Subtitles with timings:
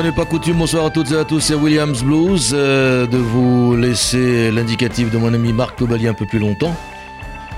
[0.00, 3.18] Fois n'est pas coutume, bonsoir à toutes et à tous, c'est Williams Blues, euh, de
[3.18, 6.74] vous laisser l'indicatif de mon ami Marc Tobali un peu plus longtemps.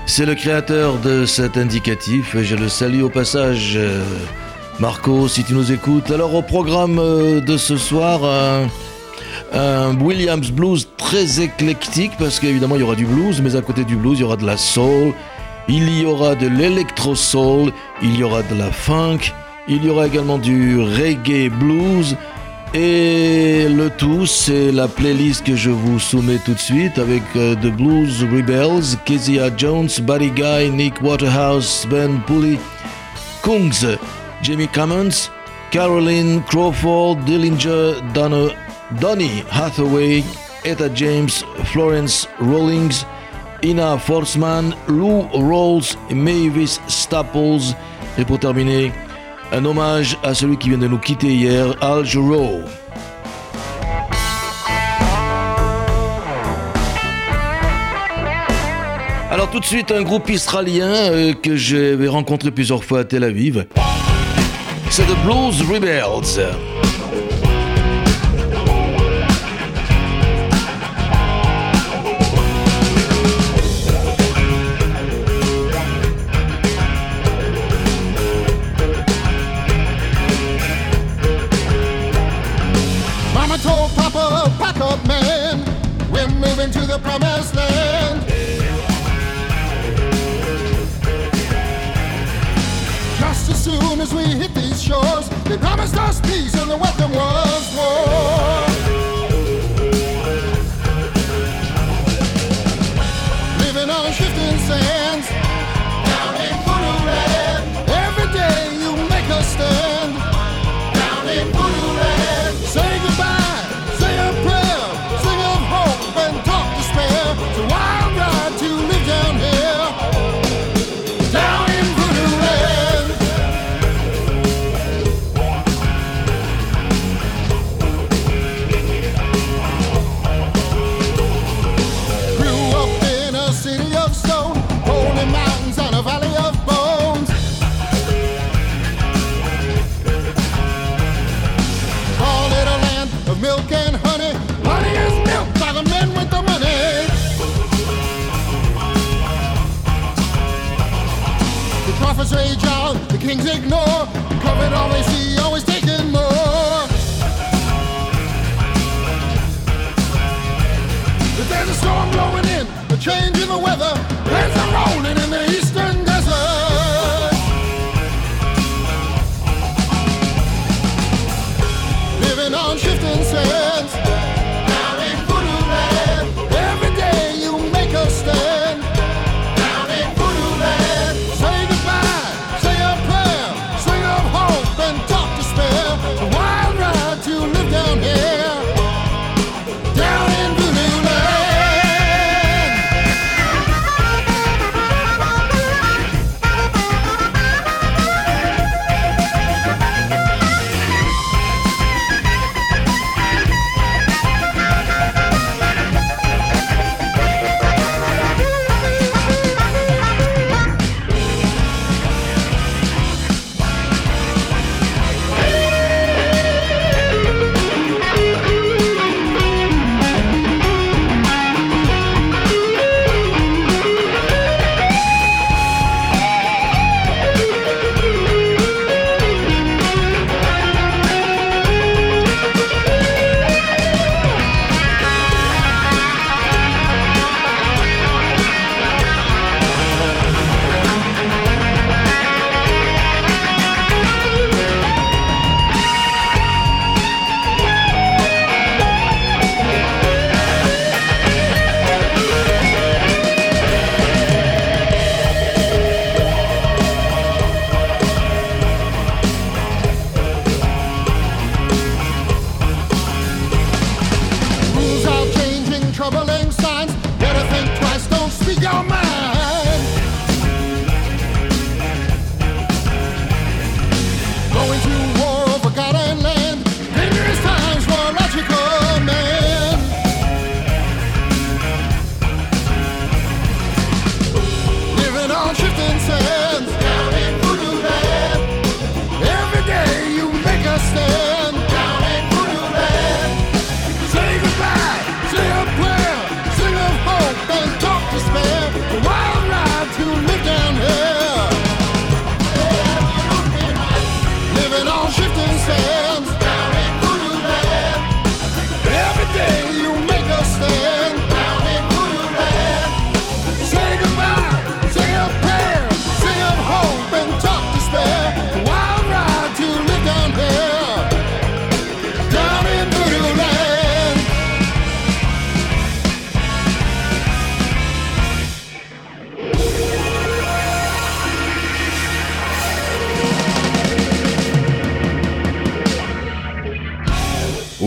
[0.05, 3.75] C'est le créateur de cet indicatif, je le salue au passage.
[3.77, 4.03] Euh,
[4.79, 6.11] Marco, si tu nous écoutes.
[6.11, 8.21] Alors au programme euh, de ce soir,
[9.53, 13.85] un Williams Blues très éclectique, parce qu'évidemment il y aura du blues, mais à côté
[13.85, 15.13] du blues, il y aura de la soul,
[15.69, 17.71] il y aura de l'électro-soul,
[18.01, 19.31] il y aura de la funk,
[19.67, 22.15] il y aura également du reggae blues.
[22.73, 27.53] Et le tout, c'est la playlist que je vous soumets tout de suite avec euh,
[27.55, 32.57] The Blues Rebels, Kezia Jones, Buddy Guy, Nick Waterhouse, Ben Pulley,
[33.43, 33.97] Kungs,
[34.41, 35.29] Jamie Cummins,
[35.69, 38.47] Caroline Crawford, Dillinger, Donna,
[38.99, 40.23] Donny Hathaway,
[40.65, 43.05] Etta James, Florence Rawlings,
[43.63, 47.75] Ina Forsman, Lou Rolls, Mavis Staples.
[48.17, 48.91] Et pour terminer,
[49.53, 52.61] un hommage à celui qui vient de nous quitter hier, Al Jarreau.
[59.29, 63.23] Alors tout de suite un groupe israélien euh, que j'ai rencontré plusieurs fois à Tel
[63.23, 63.65] Aviv.
[64.89, 66.72] C'est The Blues Rebels.
[94.13, 95.29] We hit these shores.
[95.45, 97.42] They promised us peace and the weapon was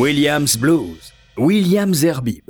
[0.06, 2.44] Williams Blues, Williams Herbib.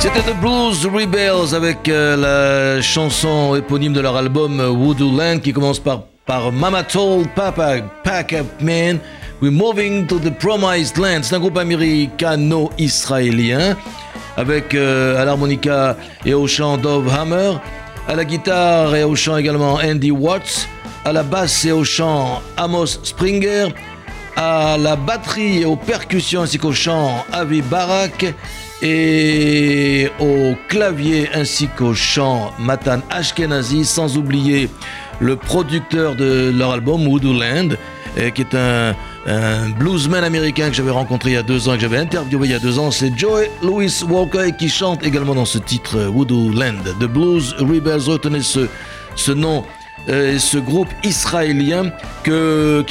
[0.00, 5.40] C'était The Blues Rebels avec euh, la chanson éponyme de leur album euh, Voodoo Land
[5.40, 6.06] qui commence par,
[6.50, 8.98] Mama Told Papa Pack Up Man.
[9.42, 11.24] We're moving to the promised land.
[11.24, 13.76] C'est un groupe américano-israélien
[14.38, 17.58] avec euh, à l'harmonica et au chant Dove Hammer,
[18.08, 20.66] à la guitare et au chant également Andy Watts,
[21.04, 23.68] à la basse et au chant Amos Springer,
[24.36, 28.34] à la batterie et aux percussions ainsi qu'au chant Avi Barak
[28.82, 34.68] et au clavier ainsi qu'au chant Matan Ashkenazi, sans oublier
[35.20, 37.76] le producteur de leur album Voodoo Land,
[38.34, 38.94] qui est un,
[39.78, 42.54] bluesman américain que j'avais rencontré il y a deux ans, que j'avais interviewé il y
[42.54, 46.82] a deux ans, c'est Joey Louis Walker qui chante également dans ce titre Voodoo Land.
[46.98, 48.66] The Blues Rebels, retenez ce,
[49.14, 49.64] ce nom,
[50.08, 51.92] euh, ce groupe israélien
[52.24, 52.30] qui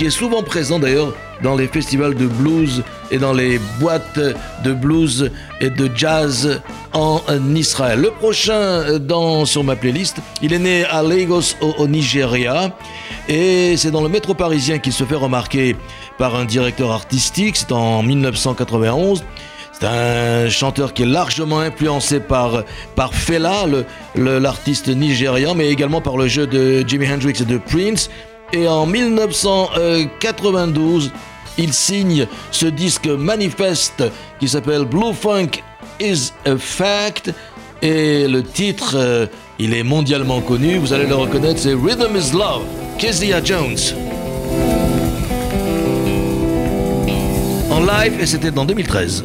[0.05, 1.13] est souvent présent d'ailleurs
[1.43, 4.19] dans les festivals de blues et dans les boîtes
[4.63, 6.61] de blues et de jazz
[6.93, 7.21] en
[7.55, 8.01] Israël.
[8.01, 12.75] Le prochain euh, dans, sur ma playlist, il est né à Lagos au, Nigeria
[13.27, 15.75] et c'est dans le métro parisien qu'il se fait remarquer
[16.17, 19.23] par un directeur artistique, c'est en 1991.
[19.81, 23.65] C'est un chanteur qui est largement influencé par, par Fela,
[24.15, 28.11] l'artiste nigérian, mais également par le jeu de Jimi Hendrix et de Prince.
[28.53, 31.11] Et en 1992,
[31.57, 34.03] il signe ce disque manifeste
[34.39, 35.63] qui s'appelle Blue Funk
[35.99, 37.33] is a Fact.
[37.81, 39.25] Et le titre, euh,
[39.57, 42.65] il est mondialement connu, vous allez le reconnaître, c'est Rhythm is Love,
[42.99, 43.79] Kezia Jones.
[47.71, 49.23] En live, et c'était en 2013.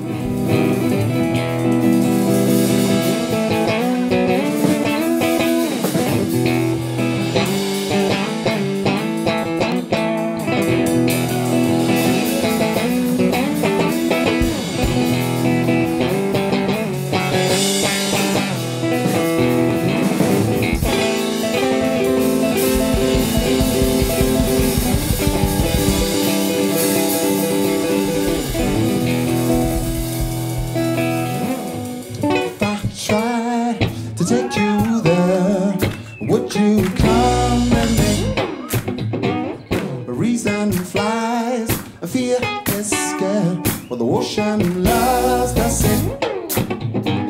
[43.96, 46.18] for the ocean loves dancing.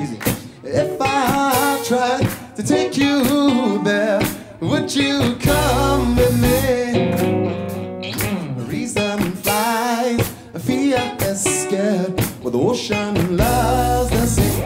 [0.00, 0.18] Easy.
[0.64, 4.20] If I tried to take you there,
[4.60, 7.12] would you come with me?
[8.64, 12.20] Reason flies, fear is scared.
[12.42, 14.56] For the ocean loves dancing.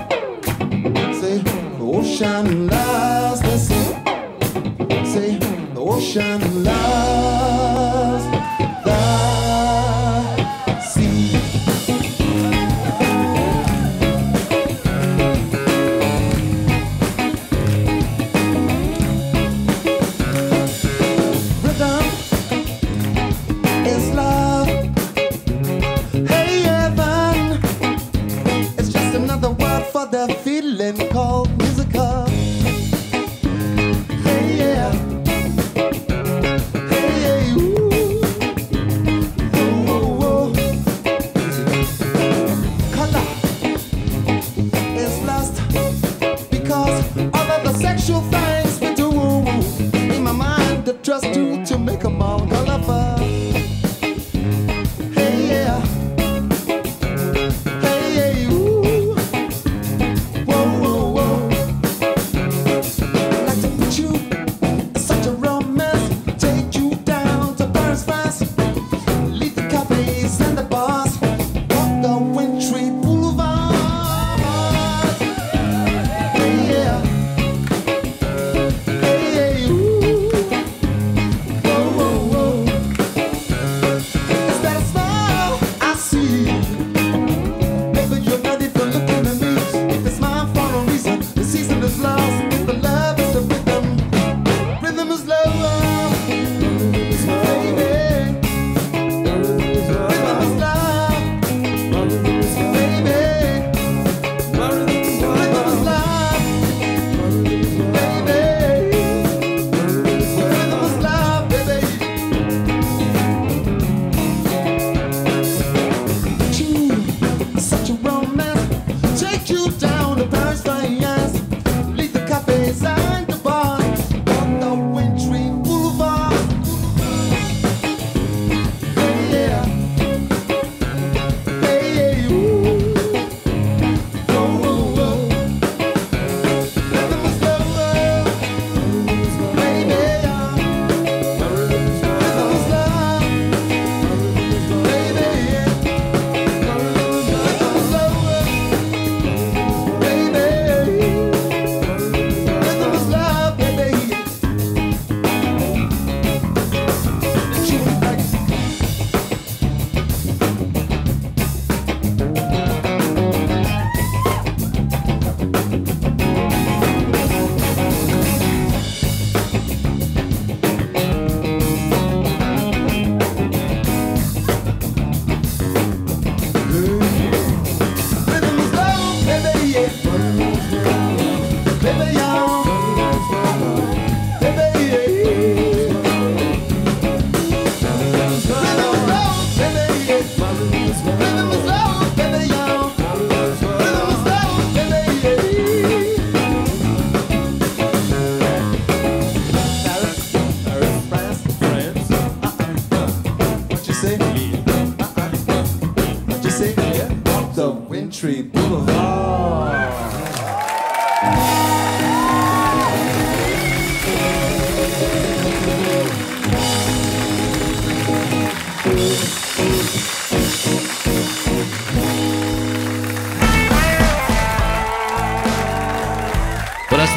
[1.20, 3.94] Say, the ocean loves dancing.
[5.04, 5.36] Say,
[5.74, 8.39] the ocean loves.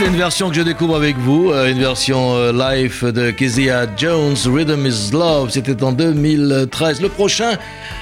[0.04, 3.86] C'était une version que je découvre avec vous, euh, une version euh, live de Kezia
[3.96, 7.00] Jones, Rhythm is Love, c'était en 2013.
[7.00, 7.52] Le prochain,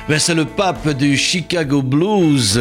[0.10, 2.60] ben, c'est le pape du Chicago Blues.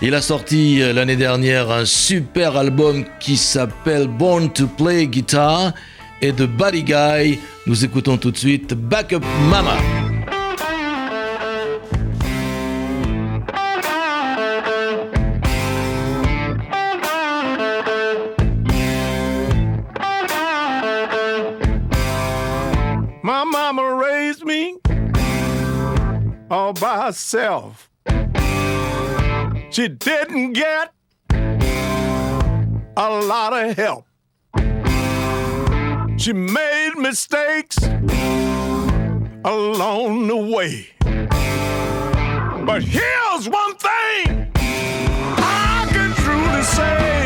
[0.00, 5.72] Il a sorti euh, l'année dernière un super album qui s'appelle Born to Play Guitar
[6.20, 7.38] et de Buddy Guy.
[7.68, 9.76] Nous écoutons tout de suite Backup Mama.
[27.02, 27.90] Herself.
[29.70, 30.92] She didn't get
[32.96, 34.06] a lot of help.
[36.16, 37.78] She made mistakes
[39.44, 40.90] along the way.
[42.64, 47.24] But here's one thing I can truly say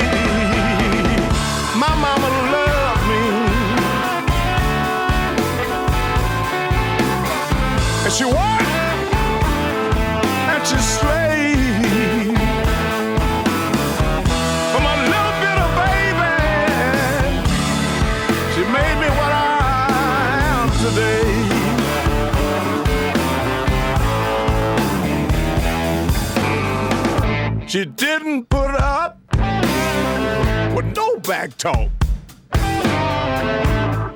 [1.76, 3.22] my mama loved me.
[8.04, 8.55] And she worked
[27.76, 29.18] She didn't put up
[30.74, 31.90] with no back talk.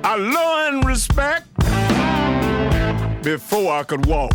[0.03, 1.45] I learned respect
[3.23, 4.33] before I could walk.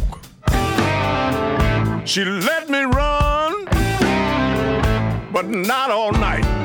[2.07, 3.65] She let me run,
[5.33, 6.56] but not all night.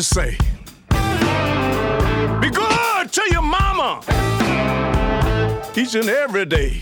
[0.00, 0.38] To say.
[2.40, 4.00] Be good to your mama
[5.76, 6.80] each and every day.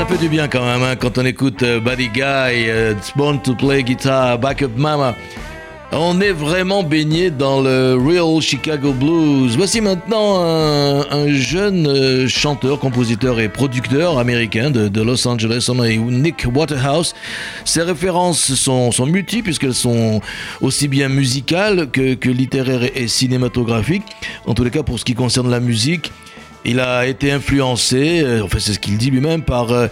[0.00, 3.12] Ça fait du bien quand même hein, quand on écoute euh, Buddy Guy, euh, It's
[3.14, 5.14] Born to Play Guitar, Backup Mama.
[5.92, 9.56] On est vraiment baigné dans le real Chicago Blues.
[9.58, 15.84] Voici maintenant un, un jeune euh, chanteur, compositeur et producteur américain de, Los Angeles, nom
[15.84, 17.14] est Nick Waterhouse.
[17.66, 20.22] Ses références sont, sont multiples puisqu'elles sont
[20.62, 24.04] aussi bien musicales que, que littéraires et, et cinématographiques.
[24.46, 26.10] En tous les cas, pour ce qui concerne la musique,
[26.64, 29.86] Il a été influencé, euh, enfin c'est ce qu'il dit lui-même, par euh,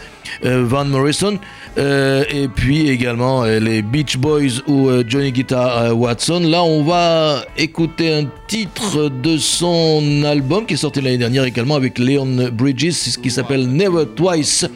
[0.44, 1.38] euh, Van Morrison
[1.78, 6.40] euh, et puis également euh, les Beach Boys ou euh, Johnny Guitar euh, Watson.
[6.40, 11.74] Là, on va écouter un titre de son album qui est sorti l'année dernière également
[11.74, 14.66] avec Leon Bridges, qui s'appelle Never Twice.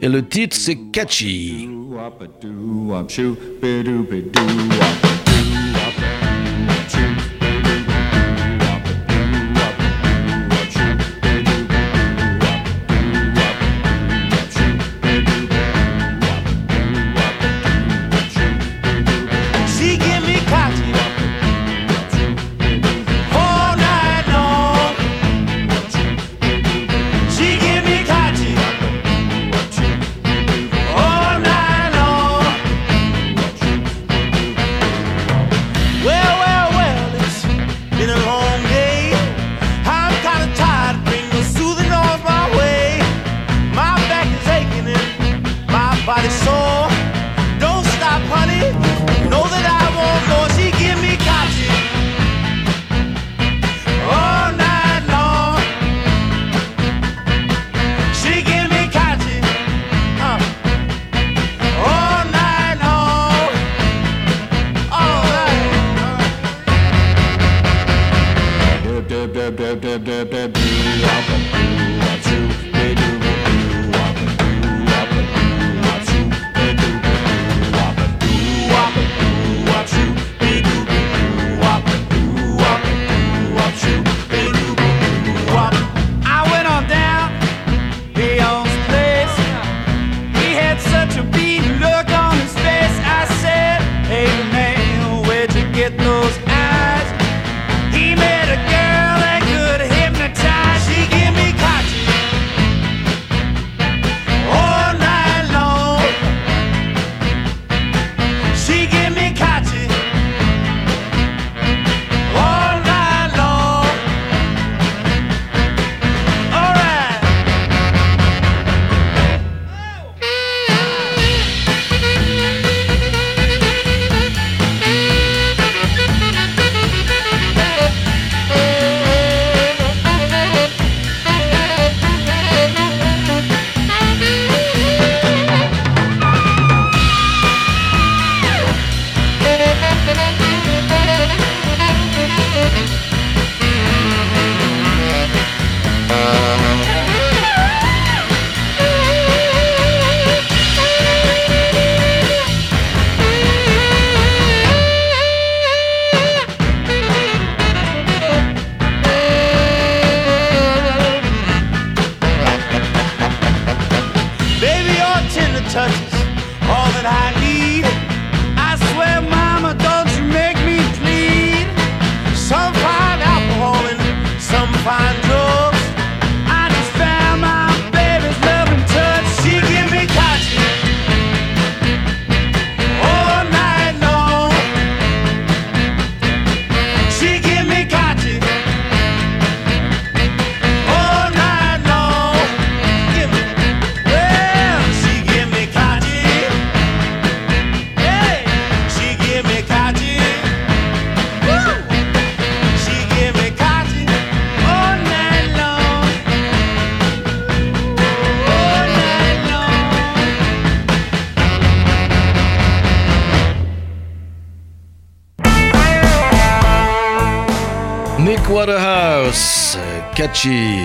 [0.00, 1.68] Et le titre c'est Catchy.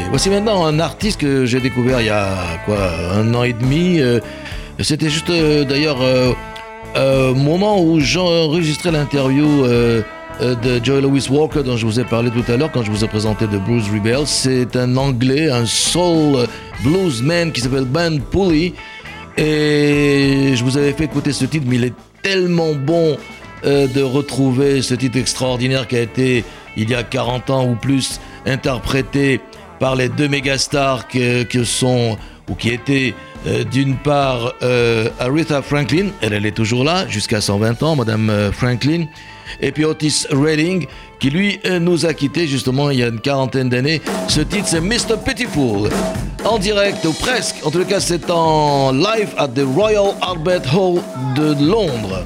[0.09, 2.77] Voici maintenant un artiste que j'ai découvert il y a quoi
[3.13, 3.99] un an et demi.
[4.01, 4.19] euh,
[4.81, 6.33] C'était juste euh, d'ailleurs euh,
[6.97, 12.31] euh, au moment où j'enregistrais l'interview de Joey Louis Walker dont je vous ai parlé
[12.31, 14.25] tout à l'heure quand je vous ai présenté de Blues Rebels.
[14.27, 16.45] C'est un anglais, un soul
[16.83, 18.73] bluesman qui s'appelle Ben Pulley.
[19.37, 23.15] Et je vous avais fait écouter ce titre, mais il est tellement bon
[23.63, 26.43] de retrouver ce titre extraordinaire qui a été,
[26.77, 29.41] il y a 40 ans ou plus, interprété
[29.79, 32.17] par les deux mégastars que, sont,
[32.49, 33.13] ou qui étaient
[33.47, 38.51] euh, d'une part euh, Aretha Franklin, elle, est toujours là, jusqu'à 120 ans, Madame euh,
[38.51, 39.05] Franklin,
[39.61, 40.85] et puis Otis Redding,
[41.19, 44.01] qui lui nous a quittés justement il y a une quarantaine d'années.
[44.27, 45.17] Ce titre c'est Mr.
[45.25, 45.89] Pitiful,
[46.45, 51.01] en direct ou presque, en tout cas c'est en live at the Royal Albert Hall
[51.35, 52.25] de Londres.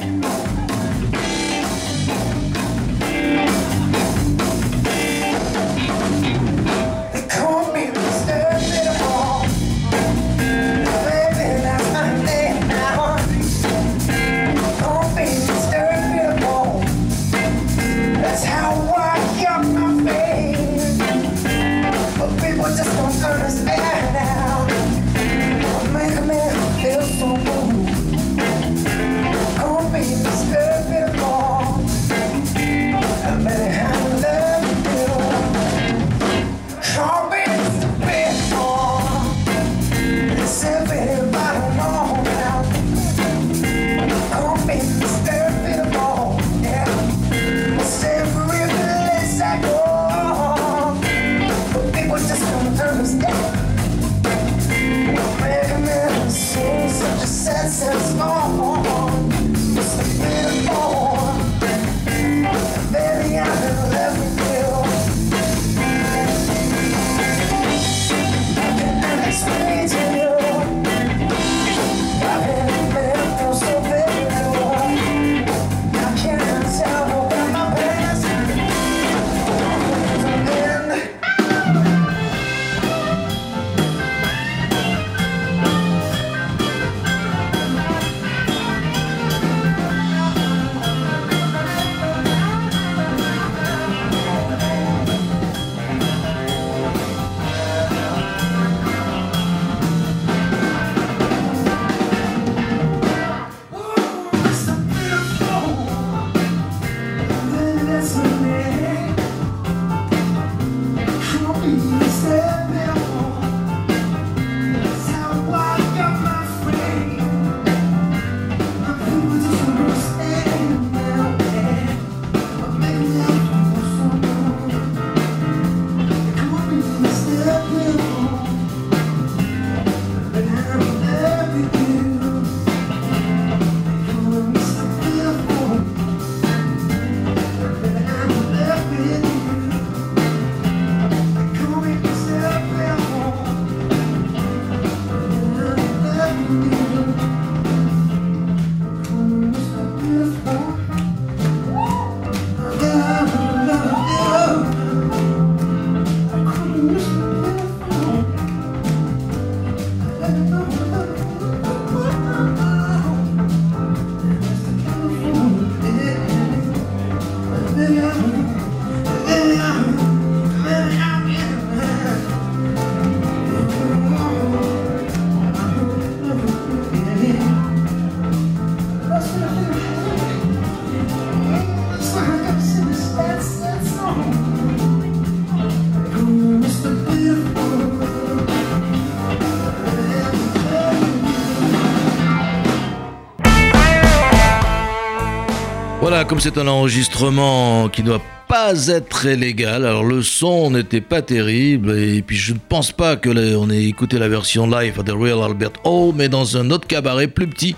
[196.31, 201.21] Comme c'est un enregistrement qui ne doit pas être illégal, alors le son n'était pas
[201.21, 205.11] terrible, et puis je ne pense pas que on ait écouté la version live The
[205.11, 207.75] Royal Albert Hall, mais dans un autre cabaret plus petit.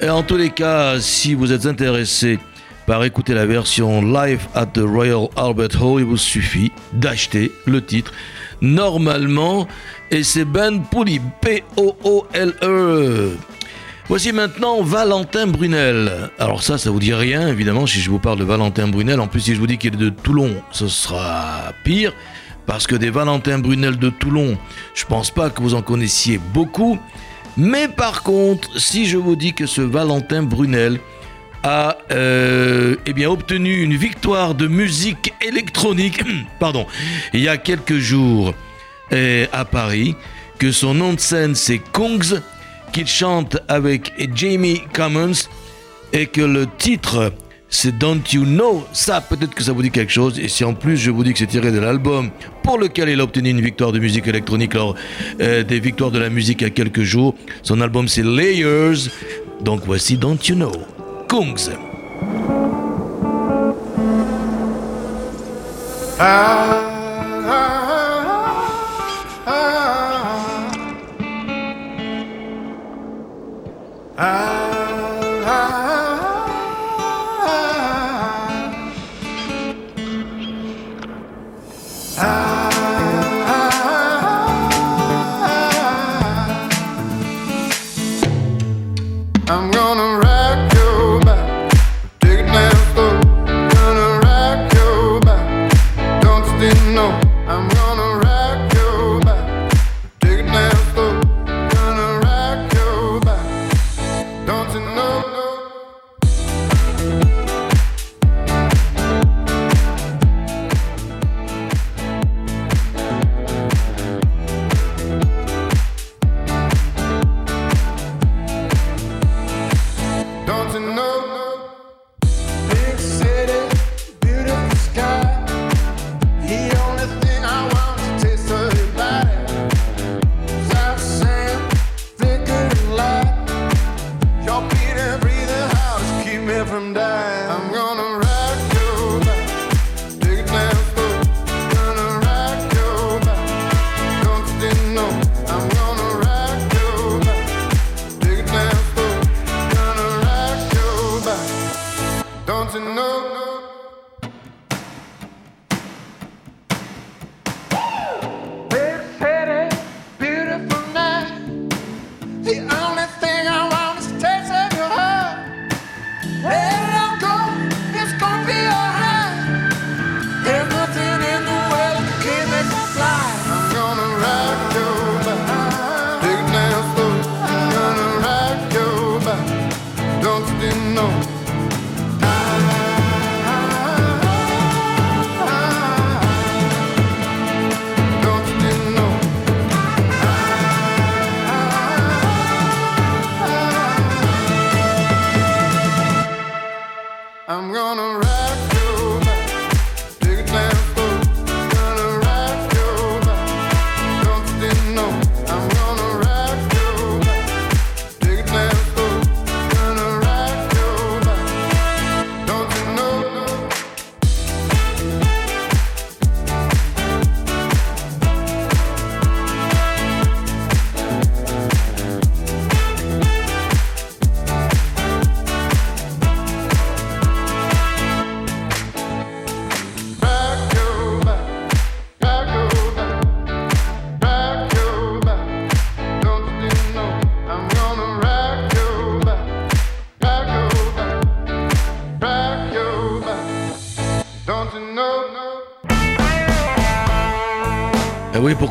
[0.00, 2.40] Et en tous les cas, si vous êtes intéressé
[2.84, 7.80] par écouter la version live at the Royal Albert Hall, il vous suffit d'acheter le
[7.80, 8.12] titre
[8.60, 9.68] normalement,
[10.10, 13.36] et c'est Ben Pouli, P-O-O-L-E.
[14.08, 16.30] Voici maintenant Valentin Brunel.
[16.38, 19.20] Alors ça, ça vous dit rien, évidemment, si je vous parle de Valentin Brunel.
[19.20, 22.14] En plus, si je vous dis qu'il est de Toulon, ce sera pire.
[22.64, 24.56] Parce que des Valentin Brunel de Toulon,
[24.94, 26.98] je pense pas que vous en connaissiez beaucoup.
[27.58, 31.00] Mais par contre, si je vous dis que ce Valentin Brunel
[31.62, 36.22] a euh, eh obtenu une victoire de musique électronique,
[36.58, 36.86] pardon,
[37.34, 38.54] il y a quelques jours
[39.12, 40.16] euh, à Paris,
[40.58, 42.40] que son nom de scène c'est Kongs,
[42.92, 45.48] qu'il chante avec Jamie Commons
[46.12, 47.32] et que le titre
[47.70, 50.72] c'est Don't You Know, ça peut-être que ça vous dit quelque chose, et si en
[50.72, 52.30] plus je vous dis que c'est tiré de l'album
[52.62, 54.94] pour lequel il a obtenu une victoire de musique électronique lors
[55.40, 59.10] euh, des victoires de la musique il y a quelques jours, son album c'est Layers,
[59.60, 60.72] donc voici Don't You Know,
[61.28, 61.70] Kungs.
[66.20, 66.87] Ah.
[74.20, 74.47] I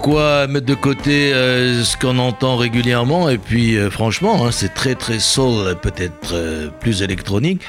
[0.08, 3.30] Mettre de côté euh, ce qu'on entend régulièrement.
[3.30, 7.62] Et puis, euh, franchement, hein, c'est très très soul, peut-être euh, plus électronique,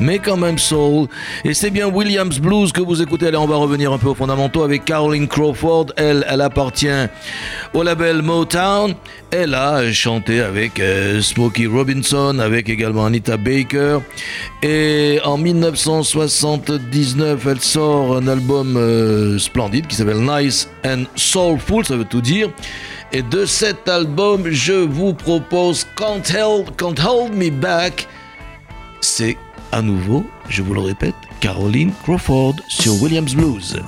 [0.00, 1.08] mais quand même soul.
[1.44, 3.26] Et c'est bien Williams Blues que vous écoutez.
[3.26, 5.86] Allez, on va revenir un peu aux fondamentaux avec Caroline Crawford.
[5.96, 6.86] Elle, elle appartient
[7.74, 8.94] au label Motown.
[9.30, 13.98] Elle a chanté avec euh, Smokey Robinson, avec également Anita Baker.
[14.62, 21.96] Et en 1979, elle sort un album euh, splendide qui s'appelle Nice and Soulful, ça
[21.96, 22.50] veut tout dire.
[23.12, 28.08] Et de cet album, je vous propose Can't Hold, Can't Hold Me Back.
[29.00, 29.36] C'est
[29.72, 33.80] à nouveau, je vous le répète, Caroline Crawford sur Williams Blues.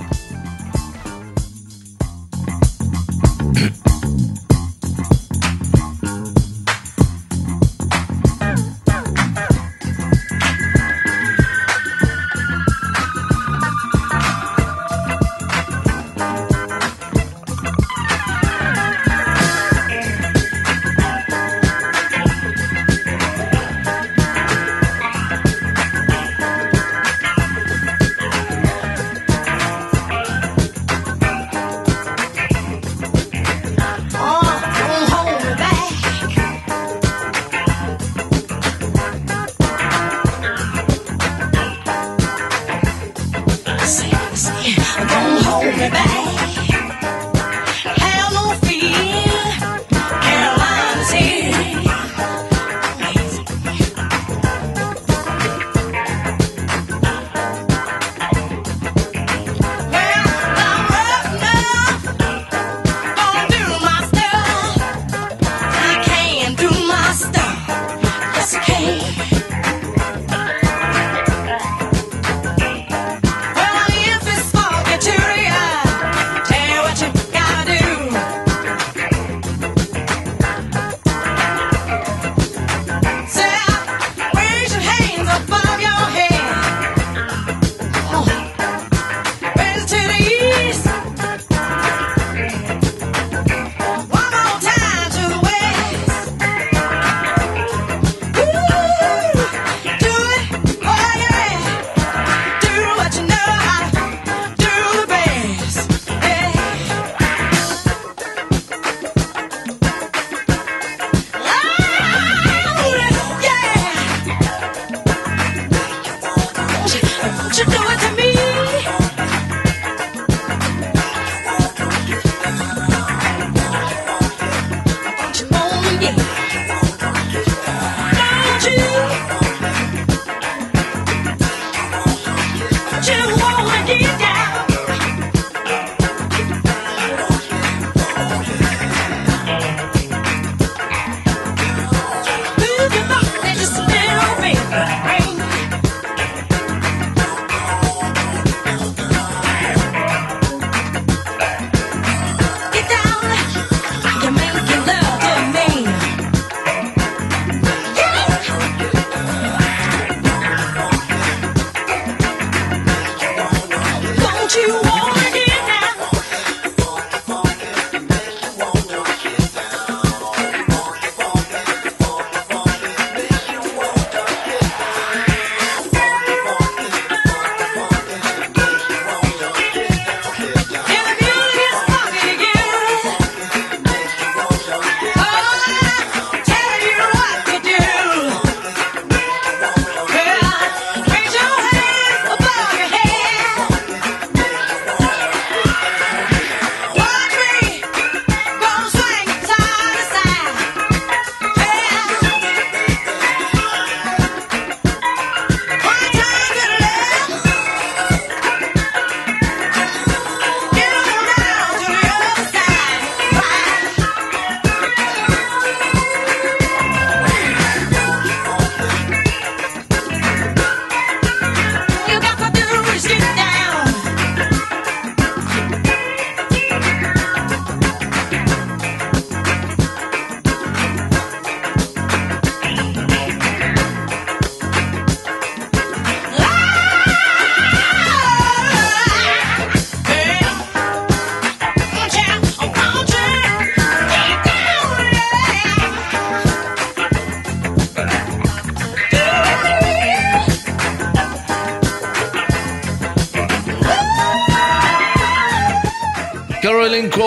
[44.41, 46.68] I don't hold me back.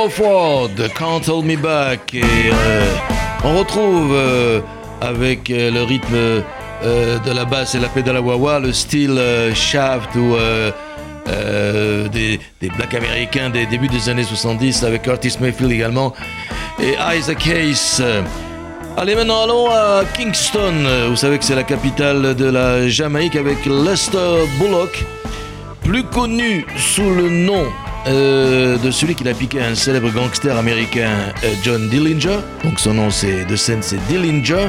[0.03, 2.12] Crawford, Can't Hold Me Back.
[2.16, 2.96] Euh,
[3.44, 4.61] on retrouve euh,
[5.00, 6.42] avec euh, le rythme
[6.82, 9.16] de la basse et la pédale à wah le style
[9.55, 10.34] Shaft ou
[12.12, 16.12] des, des blacks américains des débuts des années 70 avec Curtis Mayfield également
[16.82, 18.03] et Isaac Hayes.
[18.96, 20.74] Allez, maintenant allons à Kingston.
[21.11, 25.05] Vous savez que c'est la capitale de la Jamaïque avec Lester Bullock,
[25.84, 27.66] plus connu sous le nom
[28.07, 31.11] euh, de celui qui a piqué un célèbre gangster américain,
[31.44, 32.38] euh, John Dillinger.
[32.64, 34.68] Donc son nom c'est de scène c'est Dillinger.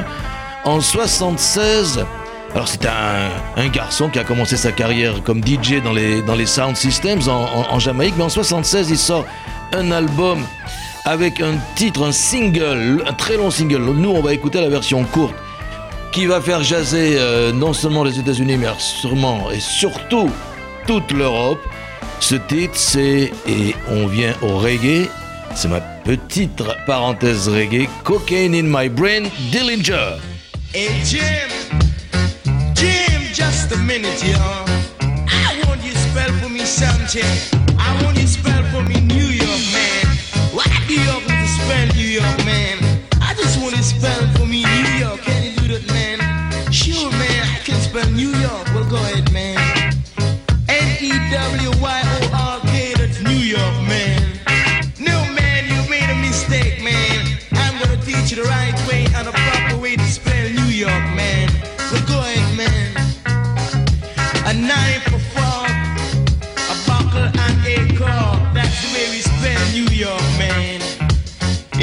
[0.64, 2.04] En 76,
[2.54, 6.34] alors c'est un, un garçon qui a commencé sa carrière comme DJ dans les, dans
[6.34, 9.26] les sound systems en Jamaïque, mais en 76 il sort
[9.72, 10.38] un album
[11.04, 13.82] avec un titre, un single, un très long single.
[13.82, 15.34] Nous on va écouter la version courte
[16.14, 20.30] qui va faire jaser euh, non seulement les États-Unis, mais sûrement et surtout
[20.86, 21.58] toute l'Europe.
[22.20, 25.08] Ce titre, c'est, et on vient au reggae,
[25.54, 30.18] c'est ma petite parenthèse reggae, Cocaine in My Brain, Dillinger.
[30.72, 31.22] Hey Jim,
[32.74, 34.66] Jim, just a minute, y'all.
[35.28, 37.22] I want you to spell for me something.
[37.78, 40.06] I want you to spell for me New York, man.
[40.52, 42.78] Why do you have to spell New York, man?
[43.20, 45.20] I just want to spell for me New York.
[45.20, 46.72] Can you do that, man?
[46.72, 48.66] Sure, man, I can spell New York.
[48.74, 49.58] Well, go ahead, man.
[50.68, 52.03] N E W Y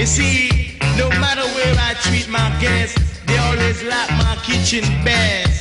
[0.02, 2.97] You see, no matter where I treat my guests,
[3.28, 5.61] they always like my kitchen best.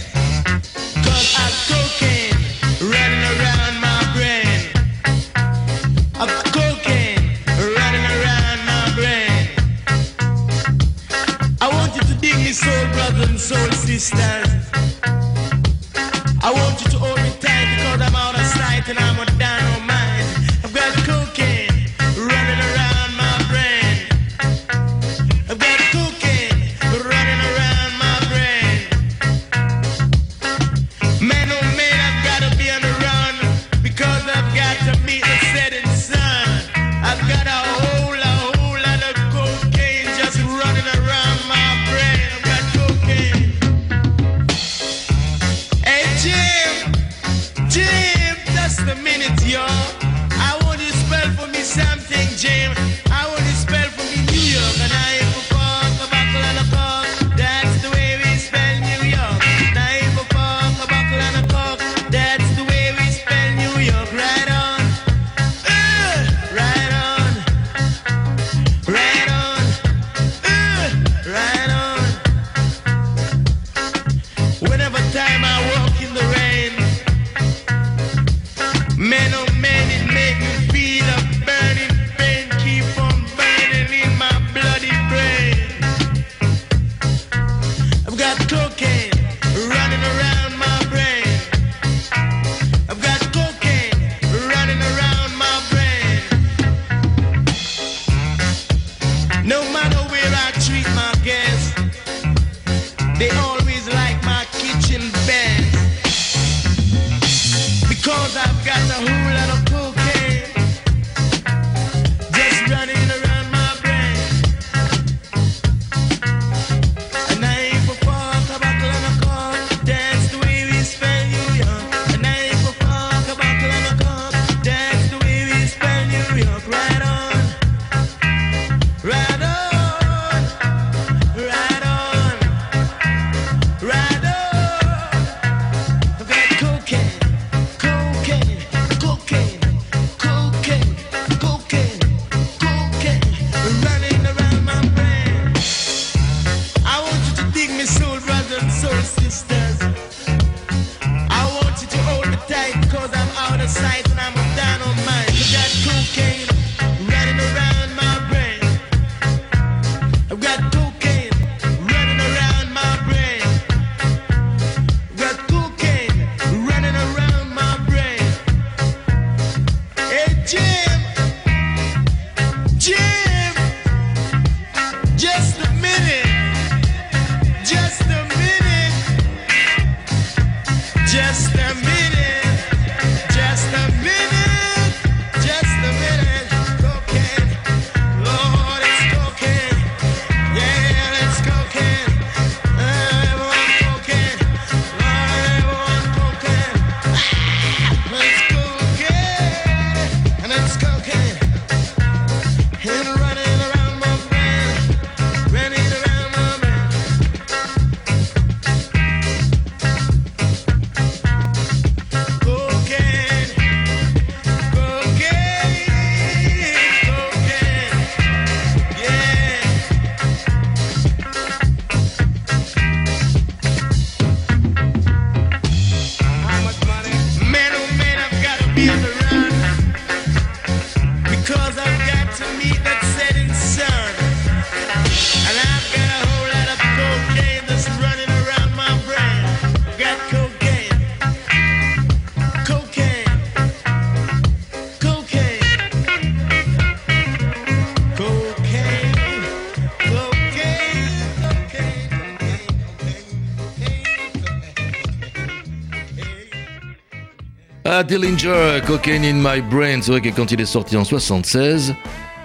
[258.03, 261.95] Dillinger, Cocaine in My Brain, c'est vrai que quand il est sorti en 76,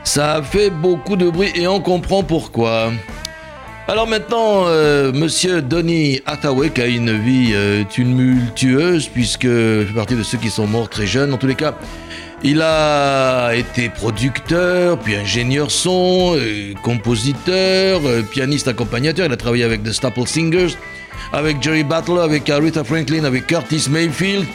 [0.03, 2.91] ça a fait beaucoup de bruit et on comprend pourquoi.
[3.88, 10.16] Alors maintenant, euh, Monsieur Donny Hathaway, qui a une vie euh, tumultueuse, puisque fait partie
[10.16, 11.34] de ceux qui sont morts très jeunes.
[11.34, 11.76] En tous les cas,
[12.43, 19.26] il a été producteur, puis ingénieur son, euh, compositeur, euh, pianiste accompagnateur.
[19.26, 20.76] Il a travaillé avec The Staple Singers,
[21.34, 24.45] avec Jerry Butler, avec Aretha Franklin, avec Curtis Mayfield.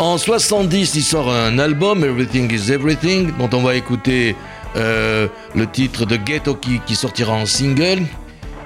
[0.00, 4.34] En 70, il sort un album, Everything is Everything, dont on va écouter
[4.76, 8.04] euh, le titre de Ghetto qui, qui sortira en single.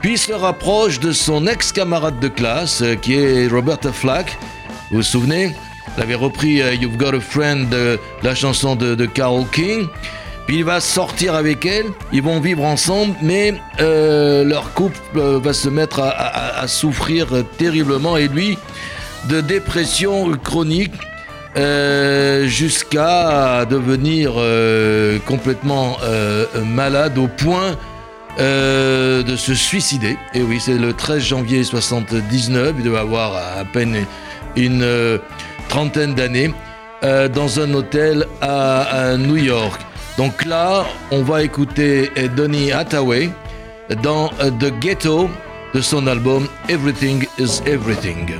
[0.01, 4.39] Puis il se rapproche de son ex-camarade de classe, euh, qui est Roberta Flack.
[4.93, 5.51] Vous vous souvenez?
[5.97, 7.67] Il avait repris euh, You've Got a Friend,
[8.23, 9.89] la chanson de, de Carole King.
[10.47, 15.69] Puis il va sortir avec elle, ils vont vivre ensemble, mais leur couple va se
[15.71, 18.59] mettre à- à souffrir terriblement, et lui,
[19.31, 20.93] de dépression chronique,
[21.57, 27.77] euh, jusqu'à devenir euh, complètement euh, malade au point
[28.37, 30.17] de se suicider.
[30.35, 34.05] Et oui, c'est le 13 janvier 79, il devait avoir à peine
[34.57, 35.21] une
[35.69, 36.53] trentaine d'années,
[37.01, 39.81] dans un hôtel à, à New York.
[40.19, 43.31] Donc là, on va écouter Donny Hathaway
[44.03, 45.31] dans The Ghetto
[45.73, 48.33] de son album Everything is Everything.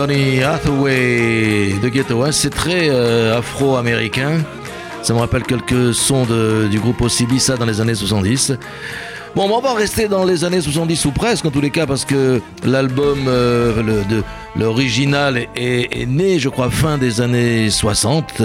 [0.00, 4.38] Donny Hathaway de Ghetto, c'est très euh, afro-américain.
[5.02, 6.24] Ça me rappelle quelques sons
[6.70, 7.06] du groupe
[7.38, 8.54] ça dans les années 70.
[9.36, 12.06] Bon, on va rester dans les années 70 ou presque en tous les cas parce
[12.06, 14.02] que l'album, euh,
[14.56, 18.40] l'original est né, je crois, fin des années 60.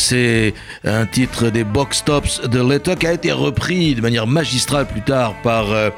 [0.00, 4.86] C'est un titre des Box Tops de Letter qui a été repris de manière magistrale
[4.86, 5.90] plus tard par euh,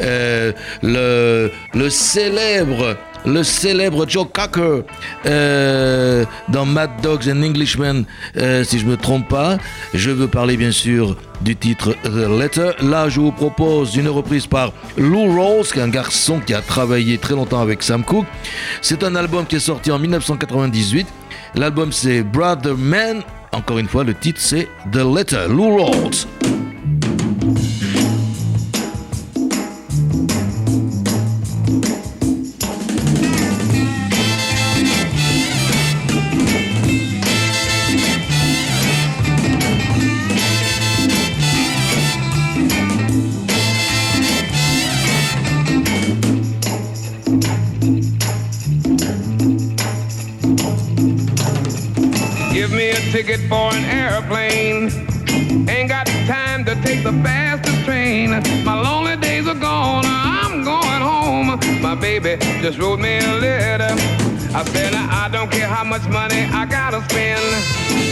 [0.00, 2.96] euh, le, célèbre
[3.26, 4.84] le célèbre Joe Cocker
[5.26, 9.58] euh, dans Mad Dogs and Englishmen, si je me trompe pas.
[9.92, 12.70] Je veux parler bien sûr du titre The Letter.
[12.80, 16.62] Là, je vous propose une reprise par Lou Rawls, qui est un garçon qui a
[16.62, 18.26] travaillé très longtemps avec Sam Cooke.
[18.80, 21.06] C'est un album qui est sorti en 1998.
[21.54, 23.22] L'album c'est Brother Man.
[23.52, 25.46] Encore une fois, le titre c'est The Letter.
[25.48, 26.26] Lou Rawls.
[66.32, 67.42] Money I gotta spend.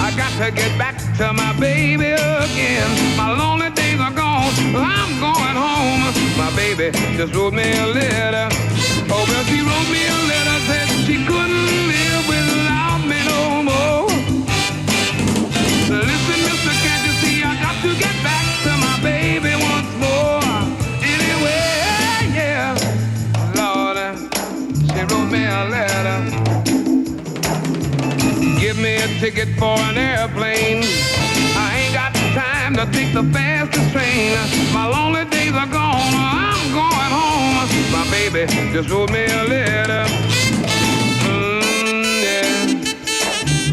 [0.01, 2.89] I got to get back to my baby again.
[3.16, 4.53] My lonely days are gone.
[4.75, 6.03] I'm going home.
[6.37, 8.49] My baby just wrote me a letter.
[9.12, 10.59] Oh, well, she wrote me a letter.
[10.68, 11.16] Said she
[29.01, 30.84] a ticket for an airplane.
[31.57, 34.36] I ain't got time to take the fastest train.
[34.74, 36.12] My lonely days are gone.
[36.14, 37.68] I'm going home.
[37.92, 40.05] My baby just wrote me a letter.
[41.24, 42.66] Mm, yeah.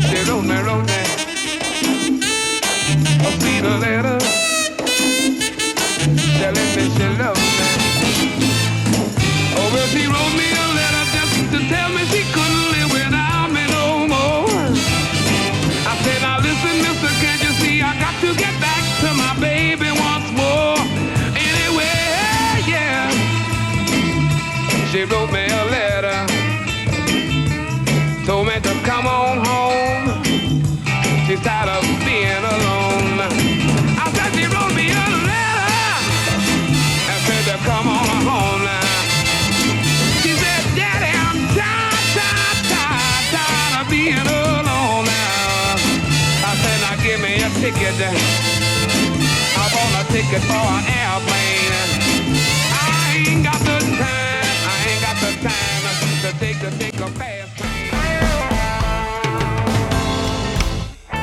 [0.08, 1.08] She wrote me, wrote me
[3.60, 3.97] a letter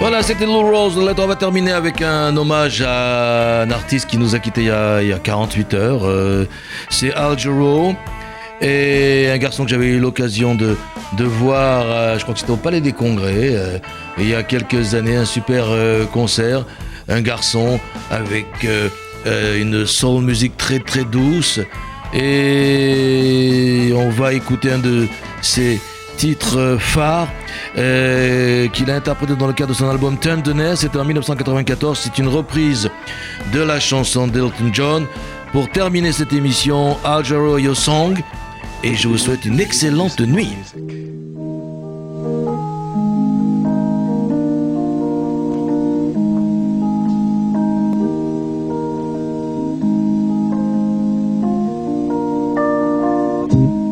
[0.01, 0.99] Voilà, c'était Lou Rose.
[0.99, 4.71] On va terminer avec un hommage à un artiste qui nous a quittés il y
[4.71, 6.05] a, il y a 48 heures.
[6.05, 6.47] Euh,
[6.89, 7.95] c'est Al Jarreau.
[8.63, 10.77] Et un garçon que j'avais eu l'occasion de,
[11.19, 13.79] de voir, je crois que c'était au Palais des Congrès, euh,
[14.17, 16.65] il y a quelques années, un super euh, concert.
[17.09, 17.79] Un garçon
[18.11, 18.89] avec euh,
[19.27, 21.61] euh, une soul musique très très douce.
[22.13, 25.09] Et on va écouter un de
[25.43, 25.81] ses
[26.17, 27.29] titres phares
[27.77, 30.81] euh, qu'il a interprété dans le cadre de son album Tenderness.
[30.81, 31.99] C'était en 1994.
[31.99, 32.91] C'est une reprise
[33.53, 35.07] de la chanson d'Elton John.
[35.53, 38.19] Pour terminer cette émission, Al Your Song.
[38.83, 40.53] Et je vous souhaite une excellente nuit.
[53.57, 53.84] It's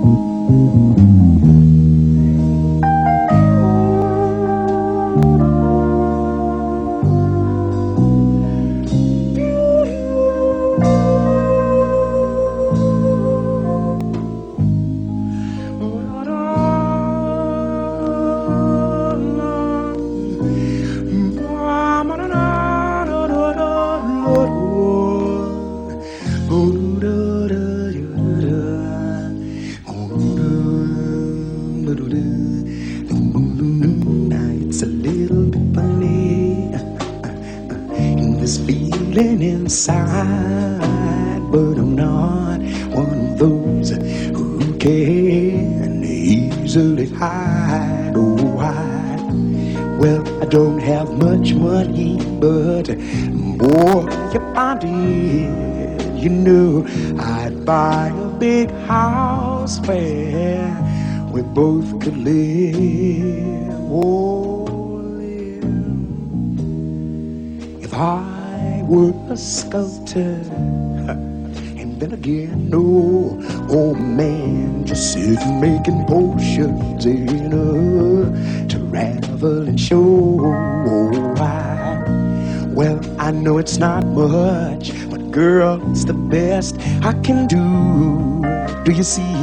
[85.91, 88.43] it's the best I can do.
[88.85, 89.35] Do you see?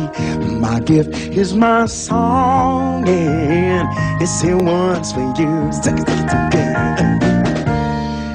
[0.59, 3.87] My gift is my song, and
[4.21, 5.71] it's here once for you.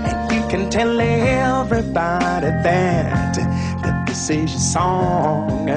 [0.04, 3.34] And you can tell everybody that
[3.82, 5.68] that this is your song.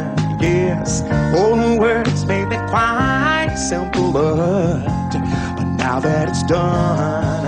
[0.41, 1.01] Yes,
[1.37, 4.85] all the words may be quite simple, but
[5.57, 7.45] but now that it's done,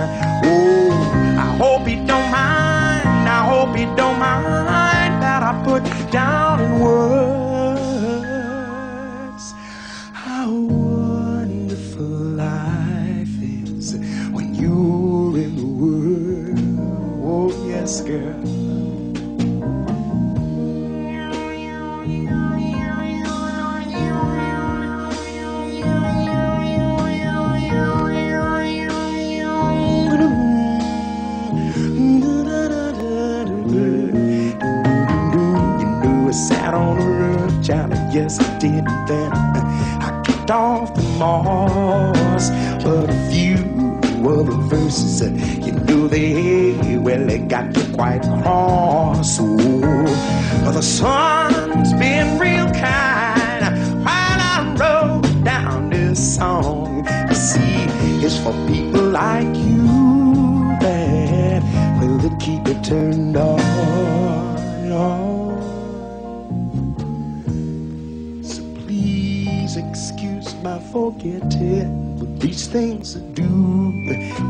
[73.18, 73.44] do.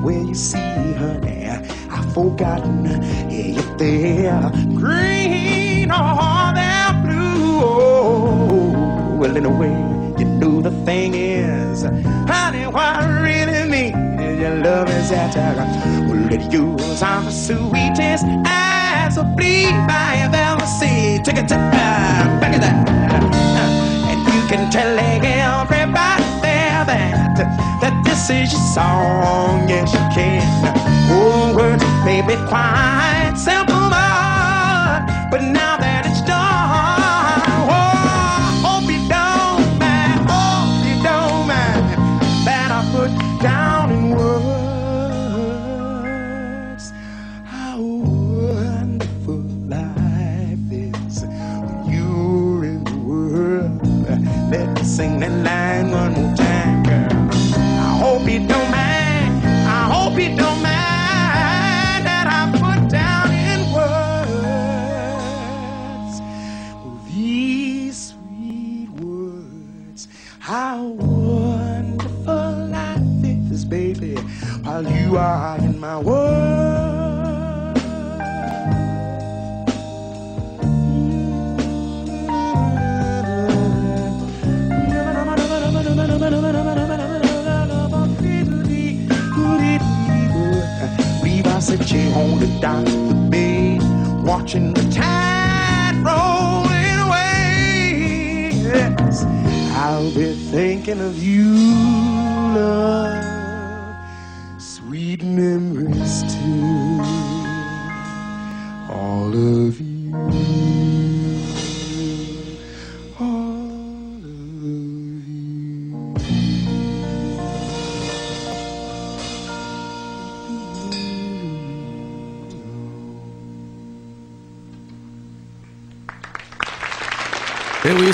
[0.02, 1.46] When you see, honey,
[1.90, 2.86] I've forgotten
[3.30, 7.61] if they're green or they're blue.
[7.62, 9.76] Oh, well, in a way,
[10.18, 15.36] you know the thing is, honey, what I really mean is your love is that
[16.08, 17.02] well, it yours.
[17.02, 21.22] I'm the sweetest as a bleed I have ever seen.
[21.22, 21.56] Take it to
[22.40, 22.70] back of that.
[28.59, 29.68] Song.
[29.68, 30.42] Yes, you can.
[31.12, 31.55] Oh,
[32.26, 33.59] be quite simple,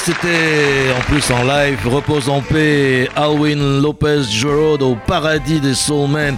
[0.07, 6.37] c'était en plus en live, repose en paix, Alwin Lopez Jurado au paradis des Soulmen.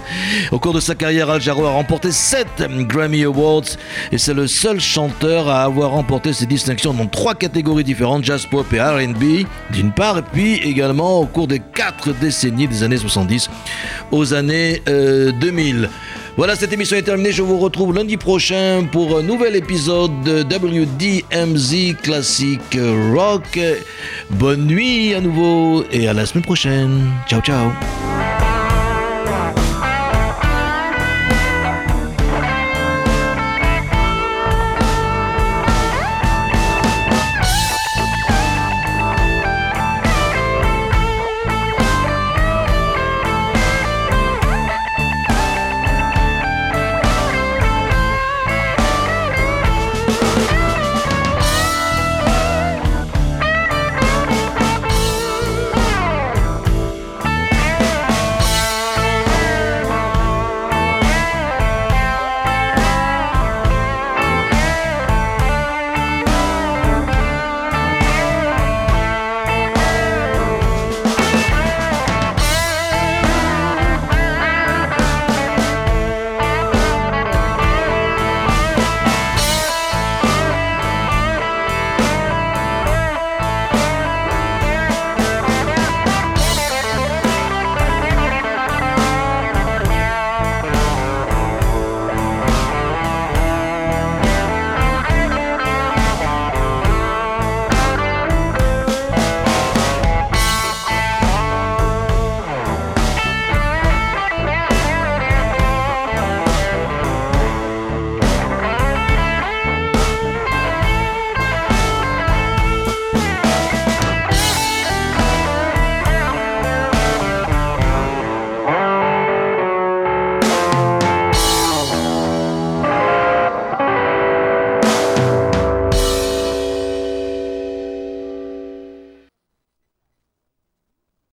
[0.51, 2.47] Au cours de sa carrière, Al Jarreau a remporté 7
[2.87, 3.65] Grammy Awards
[4.11, 8.47] et c'est le seul chanteur à avoir remporté ces distinctions dans trois catégories différentes, jazz
[8.47, 12.97] pop et R&B d'une part, et puis également au cours des quatre décennies des années
[12.97, 13.51] 70
[14.11, 15.89] aux années euh, 2000.
[16.37, 17.31] Voilà, cette émission est terminée.
[17.31, 22.61] Je vous retrouve lundi prochain pour un nouvel épisode de WDMZ Classic
[23.13, 23.59] Rock.
[24.29, 27.09] Bonne nuit à nouveau et à la semaine prochaine.
[27.27, 27.69] Ciao, ciao.